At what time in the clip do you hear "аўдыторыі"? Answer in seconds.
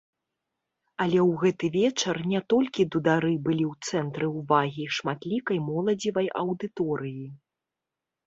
6.45-7.25